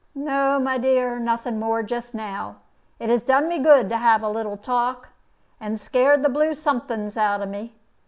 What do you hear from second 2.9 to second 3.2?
It